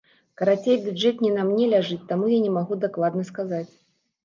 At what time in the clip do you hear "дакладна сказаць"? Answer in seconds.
2.89-3.71